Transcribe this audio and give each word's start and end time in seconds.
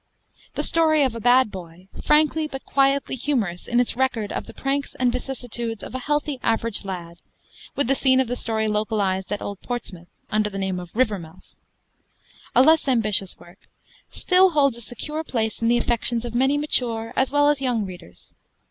'The 0.55 0.63
Story 0.63 1.03
of 1.03 1.13
a 1.15 1.19
Bad 1.19 1.51
Boy,' 1.51 1.87
frankly 2.03 2.47
but 2.47 2.65
quietly 2.65 3.13
humorous 3.15 3.67
in 3.67 3.79
its 3.79 3.95
record 3.95 4.31
of 4.31 4.47
the 4.47 4.51
pranks 4.55 4.95
and 4.95 5.11
vicissitudes 5.11 5.83
of 5.83 5.93
a 5.93 5.99
healthy 5.99 6.39
average 6.41 6.83
lad 6.83 7.19
(with 7.75 7.85
the 7.85 7.93
scene 7.93 8.19
of 8.19 8.27
the 8.27 8.35
story 8.35 8.67
localized 8.67 9.31
at 9.31 9.43
old 9.43 9.61
Portsmouth, 9.61 10.07
under 10.31 10.49
the 10.49 10.57
name 10.57 10.79
of 10.79 10.89
Rivermouth), 10.95 11.53
a 12.55 12.63
less 12.63 12.87
ambitious 12.87 13.37
work, 13.37 13.59
still 14.09 14.49
holds 14.49 14.75
a 14.75 14.81
secure 14.81 15.23
place 15.23 15.61
in 15.61 15.67
the 15.67 15.77
affections 15.77 16.25
of 16.25 16.33
many 16.33 16.57
mature 16.57 17.13
as 17.15 17.31
well 17.31 17.47
as 17.47 17.61
younger 17.61 17.85
readers. 17.85 18.33